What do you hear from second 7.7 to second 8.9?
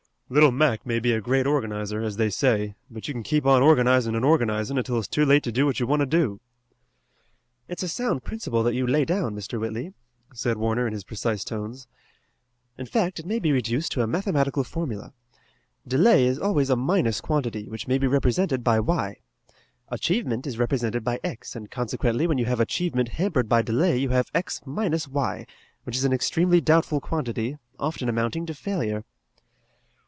a sound principle that you